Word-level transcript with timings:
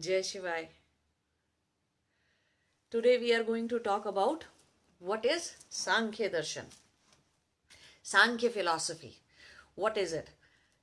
Shivai. 0.00 0.68
Today 2.90 3.18
we 3.18 3.34
are 3.34 3.42
going 3.42 3.68
to 3.68 3.78
talk 3.78 4.06
about 4.06 4.44
what 4.98 5.24
is 5.24 5.56
Sankhya 5.68 6.30
Darshan. 6.30 6.66
Sankhya 8.02 8.50
philosophy. 8.50 9.16
What 9.74 9.96
is 9.96 10.12
it? 10.12 10.30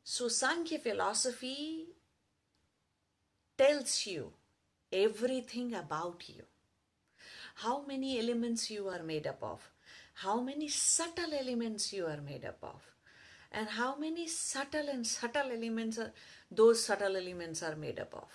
So, 0.04 0.28
Sankhya 0.28 0.80
philosophy 0.80 1.86
tells 3.58 4.06
you 4.06 4.34
everything 4.92 5.74
about 5.74 6.24
you. 6.28 6.44
How 7.56 7.86
many 7.86 8.20
elements 8.20 8.70
you 8.70 8.90
are 8.90 9.04
made 9.04 9.28
up 9.28 9.42
of, 9.42 9.70
how 10.16 10.42
many 10.42 10.68
subtle 10.68 11.34
elements 11.34 11.94
you 11.94 12.06
are 12.06 12.20
made 12.22 12.46
up 12.46 12.58
of, 12.62 12.82
and 13.52 13.70
how 13.70 13.96
many 13.96 14.28
subtle 14.28 14.90
and 14.90 15.06
subtle 15.06 15.52
elements 15.52 15.98
are, 15.98 16.12
those 16.52 16.84
subtle 16.84 17.16
elements 17.16 17.64
are 17.64 17.76
made 17.76 18.00
up 18.00 18.14
of. 18.14 18.30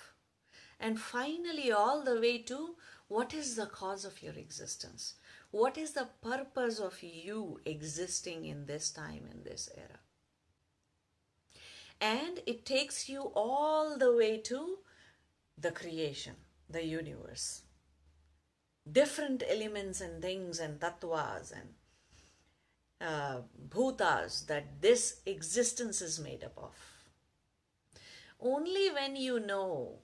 And 0.80 1.00
finally, 1.00 1.72
all 1.72 2.04
the 2.04 2.20
way 2.20 2.38
to 2.42 2.76
what 3.08 3.34
is 3.34 3.56
the 3.56 3.66
cause 3.66 4.04
of 4.04 4.22
your 4.22 4.34
existence? 4.34 5.14
What 5.50 5.78
is 5.78 5.92
the 5.92 6.08
purpose 6.22 6.78
of 6.78 7.02
you 7.02 7.60
existing 7.64 8.44
in 8.44 8.66
this 8.66 8.90
time, 8.90 9.22
in 9.30 9.42
this 9.44 9.68
era? 9.76 10.00
And 12.00 12.40
it 12.46 12.64
takes 12.64 13.08
you 13.08 13.32
all 13.34 13.96
the 13.98 14.14
way 14.14 14.38
to 14.38 14.78
the 15.56 15.72
creation, 15.72 16.36
the 16.68 16.84
universe. 16.84 17.62
Different 18.90 19.42
elements 19.48 20.00
and 20.00 20.22
things 20.22 20.60
and 20.60 20.78
tattvas 20.78 21.52
and 21.52 21.74
uh, 23.00 23.40
bhutas 23.68 24.46
that 24.46 24.80
this 24.80 25.20
existence 25.26 26.00
is 26.02 26.20
made 26.20 26.44
up 26.44 26.56
of. 26.56 26.74
Only 28.40 28.90
when 28.92 29.16
you 29.16 29.40
know 29.40 29.98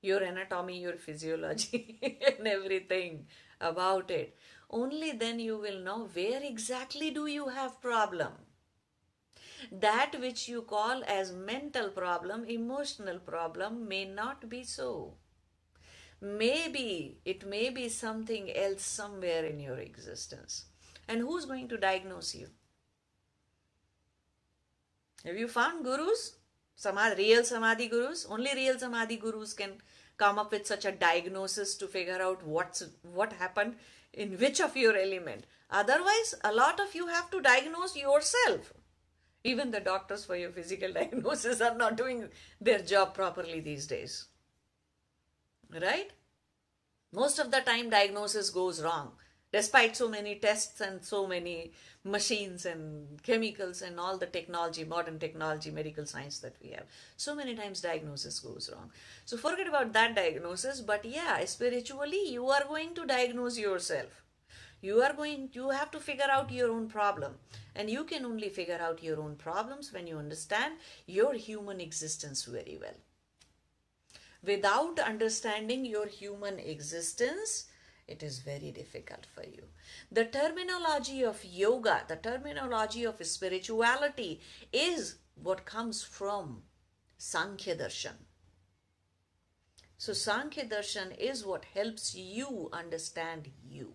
your 0.00 0.22
anatomy, 0.22 0.80
your 0.80 0.96
physiology, 0.96 1.98
and 2.38 2.46
everything 2.46 3.26
about 3.60 4.10
it, 4.10 4.36
only 4.70 5.12
then 5.12 5.40
you 5.40 5.56
will 5.58 5.80
know 5.80 6.08
where 6.12 6.42
exactly 6.42 7.10
do 7.10 7.26
you 7.26 7.48
have 7.48 7.80
problem. 7.80 8.32
That 9.72 10.20
which 10.20 10.46
you 10.48 10.60
call 10.62 11.02
as 11.04 11.32
mental 11.32 11.88
problem, 11.90 12.44
emotional 12.44 13.18
problem 13.18 13.88
may 13.88 14.04
not 14.04 14.48
be 14.48 14.62
so. 14.64 15.14
Maybe 16.20 17.18
it 17.24 17.44
may 17.46 17.70
be 17.70 17.88
something 17.88 18.54
else 18.54 18.82
somewhere 18.84 19.44
in 19.44 19.58
your 19.58 19.78
existence. 19.78 20.66
And 21.08 21.20
who's 21.20 21.44
going 21.46 21.68
to 21.68 21.76
diagnose 21.78 22.34
you? 22.36 22.48
Have 25.24 25.36
you 25.36 25.46
found 25.46 25.84
gurus? 25.84 26.38
Samad, 26.78 27.18
real 27.18 27.42
Samadhi 27.42 27.88
gurus? 27.88 28.26
Only 28.28 28.54
real 28.54 28.78
Samadhi 28.78 29.16
gurus 29.16 29.52
can 29.52 29.72
come 30.16 30.38
up 30.38 30.52
with 30.52 30.66
such 30.66 30.84
a 30.84 30.92
diagnosis 30.92 31.74
to 31.76 31.88
figure 31.88 32.20
out 32.22 32.44
what's 32.44 32.84
what 33.02 33.32
happened 33.32 33.76
in 34.12 34.36
which 34.38 34.60
of 34.60 34.76
your 34.76 34.96
element. 34.96 35.44
Otherwise, 35.70 36.34
a 36.44 36.52
lot 36.52 36.80
of 36.80 36.94
you 36.94 37.08
have 37.08 37.30
to 37.30 37.40
diagnose 37.40 37.96
yourself. 37.96 38.72
Even 39.44 39.70
the 39.70 39.80
doctors 39.80 40.24
for 40.24 40.36
your 40.36 40.50
physical 40.50 40.92
diagnosis 41.00 41.60
are 41.60 41.74
not 41.74 41.96
doing 41.96 42.28
their 42.60 42.80
job 42.80 43.14
properly 43.14 43.60
these 43.60 43.86
days. 43.86 44.26
Right? 45.70 46.12
Most 47.12 47.38
of 47.38 47.50
the 47.50 47.60
time, 47.60 47.90
diagnosis 47.90 48.50
goes 48.50 48.82
wrong 48.82 49.12
despite 49.52 49.96
so 49.96 50.08
many 50.08 50.34
tests 50.36 50.80
and 50.80 51.04
so 51.04 51.26
many 51.26 51.72
machines 52.04 52.66
and 52.66 53.22
chemicals 53.22 53.82
and 53.82 53.98
all 53.98 54.18
the 54.18 54.26
technology 54.26 54.84
modern 54.84 55.18
technology 55.18 55.70
medical 55.70 56.06
science 56.06 56.38
that 56.38 56.56
we 56.62 56.70
have 56.70 56.84
so 57.16 57.34
many 57.34 57.54
times 57.54 57.80
diagnosis 57.80 58.38
goes 58.40 58.70
wrong. 58.72 58.90
So 59.24 59.36
forget 59.36 59.68
about 59.68 59.92
that 59.94 60.14
diagnosis 60.14 60.80
but 60.80 61.04
yeah 61.04 61.44
spiritually 61.44 62.30
you 62.30 62.46
are 62.48 62.64
going 62.68 62.94
to 62.94 63.06
diagnose 63.06 63.58
yourself. 63.58 64.22
You 64.80 65.02
are 65.02 65.12
going 65.12 65.50
you 65.52 65.70
have 65.70 65.90
to 65.92 66.00
figure 66.00 66.30
out 66.30 66.52
your 66.52 66.70
own 66.70 66.88
problem. 66.88 67.34
And 67.74 67.88
you 67.90 68.04
can 68.04 68.24
only 68.24 68.48
figure 68.48 68.78
out 68.80 69.02
your 69.02 69.20
own 69.20 69.36
problems 69.36 69.92
when 69.92 70.06
you 70.06 70.18
understand 70.18 70.74
your 71.06 71.34
human 71.34 71.80
existence 71.80 72.44
very 72.44 72.78
well. 72.80 72.98
Without 74.44 75.00
understanding 75.00 75.84
your 75.84 76.06
human 76.06 76.58
existence 76.60 77.66
it 78.08 78.22
is 78.22 78.38
very 78.38 78.72
difficult 78.72 79.26
for 79.34 79.44
you. 79.44 79.64
The 80.10 80.24
terminology 80.24 81.22
of 81.22 81.44
yoga, 81.44 82.02
the 82.08 82.16
terminology 82.16 83.04
of 83.04 83.24
spirituality 83.24 84.40
is 84.72 85.16
what 85.34 85.66
comes 85.66 86.02
from 86.02 86.62
Sankhya 87.18 87.76
Darshan. 87.76 88.16
So, 89.98 90.12
Sankhya 90.12 90.64
Darshan 90.66 91.16
is 91.18 91.44
what 91.44 91.64
helps 91.74 92.14
you 92.14 92.70
understand 92.72 93.50
you. 93.68 93.94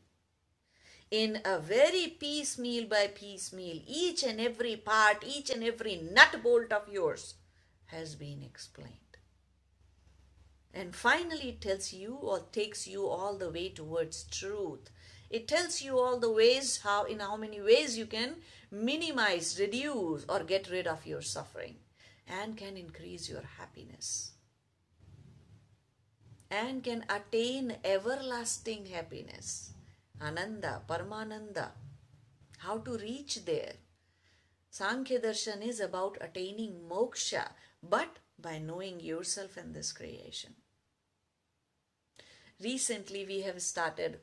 In 1.09 1.41
a 1.45 1.59
very 1.59 2.07
piecemeal 2.19 2.87
by 2.87 3.07
piecemeal, 3.07 3.81
each 3.87 4.23
and 4.23 4.41
every 4.41 4.75
part, 4.75 5.23
each 5.25 5.49
and 5.49 5.63
every 5.63 5.95
nut 5.95 6.41
bolt 6.43 6.71
of 6.71 6.89
yours 6.91 7.35
has 7.85 8.15
been 8.15 8.43
explained. 8.43 9.02
And 10.73 10.95
finally, 10.95 11.49
it 11.49 11.61
tells 11.61 11.93
you 11.93 12.15
or 12.15 12.39
takes 12.51 12.87
you 12.87 13.07
all 13.07 13.37
the 13.37 13.51
way 13.51 13.69
towards 13.69 14.23
truth. 14.23 14.89
It 15.29 15.47
tells 15.47 15.81
you 15.81 15.99
all 15.99 16.19
the 16.19 16.31
ways, 16.31 16.79
how 16.83 17.05
in 17.05 17.19
how 17.19 17.37
many 17.37 17.61
ways 17.61 17.97
you 17.97 18.07
can 18.07 18.37
minimize, 18.71 19.59
reduce, 19.59 20.25
or 20.27 20.43
get 20.43 20.69
rid 20.69 20.87
of 20.87 21.05
your 21.05 21.21
suffering 21.21 21.75
and 22.27 22.57
can 22.57 22.75
increase 22.77 23.29
your 23.29 23.43
happiness 23.57 24.31
and 26.49 26.83
can 26.83 27.03
attain 27.09 27.77
everlasting 27.83 28.85
happiness. 28.85 29.73
Ananda, 30.21 30.81
Paramananda. 30.87 31.71
How 32.59 32.77
to 32.77 32.97
reach 32.97 33.43
there. 33.45 33.73
Sankhya 34.69 35.19
Darshan 35.19 35.65
is 35.67 35.79
about 35.79 36.17
attaining 36.21 36.81
moksha, 36.89 37.49
but 37.81 38.19
by 38.39 38.59
knowing 38.59 38.99
yourself 38.99 39.57
and 39.57 39.73
this 39.73 39.91
creation 39.91 40.53
recently 42.63 43.25
we 43.25 43.41
have 43.41 43.61
started 43.61 44.19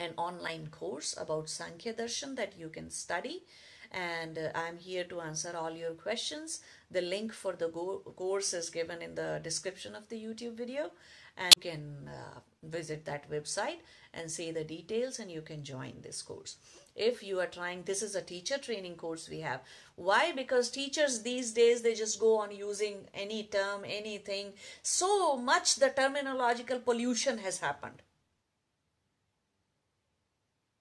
an 0.00 0.12
online 0.16 0.68
course 0.68 1.16
about 1.18 1.48
Sankhya 1.48 1.94
Darshan 1.94 2.36
that 2.36 2.58
you 2.58 2.68
can 2.68 2.90
study 2.90 3.42
and 3.90 4.38
uh, 4.38 4.50
I'm 4.54 4.78
here 4.78 5.04
to 5.04 5.20
answer 5.20 5.56
all 5.56 5.72
your 5.72 5.92
questions. 5.92 6.60
The 6.90 7.00
link 7.00 7.32
for 7.32 7.54
the 7.54 7.68
course 7.68 8.52
is 8.52 8.70
given 8.70 9.02
in 9.02 9.14
the 9.14 9.40
description 9.42 9.94
of 9.94 10.08
the 10.08 10.16
YouTube 10.16 10.54
video 10.54 10.90
and 11.36 11.52
you 11.56 11.70
can 11.70 12.08
uh, 12.08 12.40
visit 12.62 13.04
that 13.04 13.30
website 13.30 13.80
and 14.12 14.30
see 14.30 14.50
the 14.50 14.64
details 14.64 15.18
and 15.18 15.30
you 15.30 15.42
can 15.42 15.62
join 15.62 15.92
this 16.02 16.22
course. 16.22 16.56
If 16.96 17.22
you 17.22 17.38
are 17.40 17.46
trying 17.46 17.82
this 17.84 18.02
is 18.02 18.14
a 18.14 18.22
teacher 18.22 18.58
training 18.58 18.96
course 18.96 19.28
we 19.28 19.40
have. 19.40 19.60
Why? 19.94 20.32
Because 20.32 20.70
teachers 20.70 21.22
these 21.22 21.52
days 21.52 21.82
they 21.82 21.94
just 21.94 22.18
go 22.18 22.38
on 22.38 22.54
using 22.54 23.08
any 23.14 23.44
term 23.44 23.84
anything. 23.86 24.52
So 24.82 25.36
much 25.36 25.76
the 25.76 25.90
terminological 25.90 26.84
pollution 26.84 27.38
has 27.38 27.58
happened. 27.58 28.02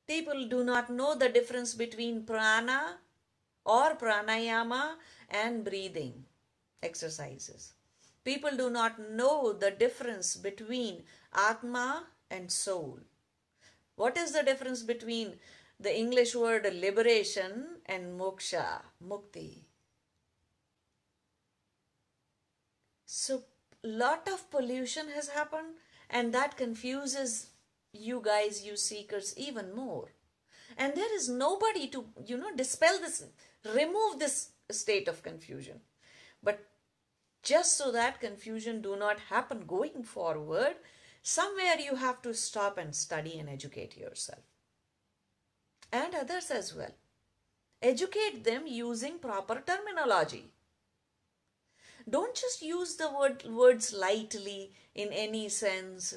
People 0.07 0.47
do 0.47 0.63
not 0.63 0.89
know 0.89 1.16
the 1.16 1.29
difference 1.29 1.73
between 1.73 2.23
prana 2.23 2.97
or 3.66 3.95
pranayama 3.95 4.95
and 5.29 5.66
breathing 5.66 6.23
exercises 6.81 7.73
people 8.29 8.57
do 8.63 8.69
not 8.69 8.99
know 9.21 9.53
the 9.65 9.71
difference 9.83 10.35
between 10.47 11.03
atma 11.49 11.89
and 12.29 12.51
soul 12.51 12.99
what 13.97 14.17
is 14.23 14.31
the 14.31 14.43
difference 14.43 14.84
between 14.84 15.34
the 15.79 15.96
English 15.96 16.35
word 16.35 16.67
liberation 16.73 17.66
and 17.85 18.19
moksha, 18.19 18.81
mukti. 19.05 19.63
So 23.05 23.43
lot 23.84 24.28
of 24.28 24.49
pollution 24.49 25.09
has 25.09 25.29
happened 25.29 25.75
and 26.09 26.34
that 26.34 26.57
confuses 26.57 27.47
you 27.93 28.22
guys, 28.23 28.66
you 28.66 28.75
seekers 28.75 29.34
even 29.37 29.75
more. 29.75 30.11
And 30.78 30.93
there 30.96 31.16
is 31.16 31.29
nobody 31.29 31.87
to, 31.90 32.05
you 32.25 32.37
know, 32.37 32.55
dispel 32.55 32.99
this, 32.99 33.23
remove 33.73 34.19
this 34.19 34.49
state 34.72 35.07
of 35.07 35.23
confusion. 35.23 35.79
But 36.43 36.59
just 37.47 37.78
so 37.78 37.91
that 37.94 38.20
confusion 38.20 38.82
do 38.82 38.97
not 38.97 39.20
happen 39.29 39.61
going 39.66 40.03
forward, 40.03 40.76
somewhere 41.23 41.79
you 41.79 41.96
have 41.96 42.22
to 42.22 42.34
stop 42.34 42.78
and 42.78 42.94
study 42.94 43.40
and 43.40 43.47
educate 43.47 43.96
yourself 43.96 44.44
and 45.94 46.14
others 46.14 46.52
as 46.52 46.76
well. 46.76 46.91
Educate 47.82 48.44
them 48.44 48.67
using 48.67 49.17
proper 49.20 49.64
terminology. 49.66 50.52
Don't 52.09 52.35
just 52.35 52.61
use 52.61 52.96
the 52.97 53.09
word, 53.17 53.46
words 53.46 53.93
lightly 53.93 54.73
in 54.93 55.14
any 55.14 55.47
sense. 55.47 56.16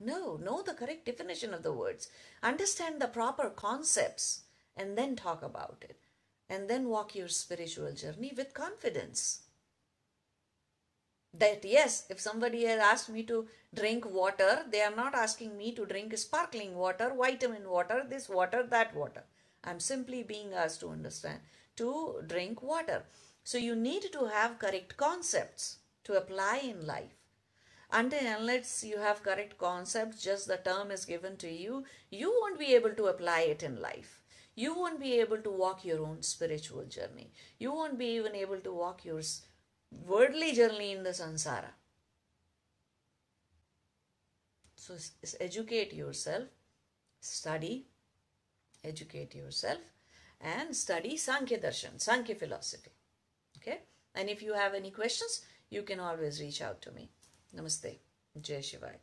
No, 0.00 0.36
know 0.36 0.62
the 0.62 0.74
correct 0.74 1.06
definition 1.06 1.54
of 1.54 1.62
the 1.62 1.72
words. 1.72 2.08
Understand 2.42 3.00
the 3.00 3.06
proper 3.06 3.50
concepts 3.50 4.42
and 4.76 4.98
then 4.98 5.14
talk 5.14 5.44
about 5.44 5.84
it. 5.88 6.00
And 6.48 6.68
then 6.68 6.88
walk 6.88 7.14
your 7.14 7.28
spiritual 7.28 7.92
journey 7.92 8.32
with 8.36 8.52
confidence. 8.52 9.44
That 11.38 11.64
yes, 11.64 12.06
if 12.08 12.20
somebody 12.20 12.64
has 12.64 12.80
asked 12.80 13.08
me 13.08 13.22
to 13.24 13.46
drink 13.74 14.06
water, 14.08 14.64
they 14.70 14.82
are 14.82 14.94
not 14.94 15.14
asking 15.14 15.56
me 15.56 15.72
to 15.72 15.84
drink 15.84 16.16
sparkling 16.16 16.74
water, 16.76 17.12
vitamin 17.16 17.68
water, 17.68 18.04
this 18.08 18.28
water, 18.28 18.62
that 18.70 18.94
water. 18.94 19.24
I'm 19.64 19.80
simply 19.80 20.22
being 20.22 20.52
asked 20.52 20.80
to 20.80 20.90
understand 20.90 21.40
to 21.76 22.22
drink 22.26 22.62
water. 22.62 23.04
So 23.42 23.58
you 23.58 23.74
need 23.74 24.04
to 24.12 24.26
have 24.26 24.58
correct 24.58 24.96
concepts 24.96 25.78
to 26.04 26.14
apply 26.14 26.60
in 26.64 26.86
life. 26.86 27.16
Until 27.90 28.26
unless 28.26 28.82
you 28.84 28.98
have 28.98 29.22
correct 29.22 29.58
concepts, 29.58 30.22
just 30.22 30.46
the 30.46 30.56
term 30.56 30.90
is 30.90 31.04
given 31.04 31.36
to 31.38 31.50
you, 31.50 31.84
you 32.10 32.30
won't 32.30 32.58
be 32.58 32.74
able 32.74 32.94
to 32.94 33.06
apply 33.06 33.40
it 33.40 33.62
in 33.62 33.80
life. 33.80 34.20
You 34.56 34.74
won't 34.74 35.00
be 35.00 35.14
able 35.20 35.38
to 35.38 35.50
walk 35.50 35.84
your 35.84 36.00
own 36.00 36.22
spiritual 36.22 36.84
journey. 36.84 37.32
You 37.58 37.72
won't 37.72 37.98
be 37.98 38.06
even 38.16 38.34
able 38.34 38.60
to 38.60 38.72
walk 38.72 39.04
your 39.04 39.20
worldly 40.06 40.52
journey 40.52 40.92
in 40.92 41.02
the 41.02 41.10
sansara. 41.10 41.72
So 44.76 44.96
educate 45.40 45.92
yourself, 45.94 46.44
study, 47.20 47.86
educate 48.82 49.34
yourself 49.34 49.78
and 50.40 50.76
study 50.76 51.16
Sankhya 51.16 51.58
Darshan, 51.58 52.00
Sankhya 52.00 52.34
philosophy. 52.34 52.92
Okay? 53.56 53.80
And 54.14 54.28
if 54.28 54.42
you 54.42 54.52
have 54.52 54.74
any 54.74 54.90
questions, 54.90 55.40
you 55.70 55.82
can 55.82 56.00
always 56.00 56.40
reach 56.40 56.60
out 56.60 56.82
to 56.82 56.92
me. 56.92 57.10
Namaste. 57.56 57.98
Jai 58.40 58.56
Shivaya. 58.56 58.98